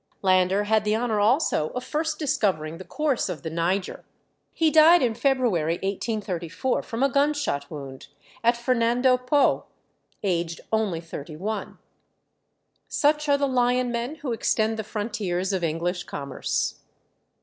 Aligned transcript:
Lander 0.23 0.63
had 0.63 0.83
the 0.83 0.95
honour 0.95 1.19
also 1.19 1.69
of 1.75 1.83
first 1.83 2.17
discovering 2.17 2.79
the 2.79 2.83
course 2.83 3.29
of 3.29 3.43
the 3.43 3.51
Niger. 3.51 4.03
He 4.51 4.71
died 4.71 5.03
in 5.03 5.13
February 5.13 5.73
1834, 5.73 6.81
from 6.81 7.03
a 7.03 7.07
gunshot 7.09 7.69
wound, 7.69 8.07
at 8.43 8.57
Fernando 8.57 9.15
Po, 9.17 9.65
aged 10.23 10.59
only 10.73 11.01
thirty 11.01 11.35
one. 11.35 11.77
Such 12.87 13.29
are 13.29 13.37
the 13.37 13.47
lion 13.47 13.91
men 13.91 14.15
who 14.15 14.31
extend 14.33 14.77
the 14.77 14.83
frontiers 14.83 15.53
of 15.53 15.63
English 15.63 16.05
commerce. 16.05 16.79